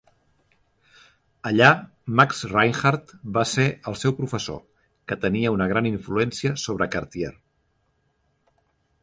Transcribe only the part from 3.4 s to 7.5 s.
ser el seu professor, que tenia una gran influencia sobre Cartier.